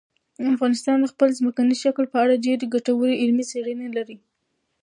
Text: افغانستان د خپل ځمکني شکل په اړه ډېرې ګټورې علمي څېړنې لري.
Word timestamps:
افغانستان 0.53 0.97
د 1.01 1.05
خپل 1.13 1.29
ځمکني 1.39 1.75
شکل 1.83 2.05
په 2.13 2.17
اړه 2.23 2.41
ډېرې 2.45 2.65
ګټورې 2.75 3.19
علمي 3.21 3.45
څېړنې 3.51 3.87
لري. 3.97 4.17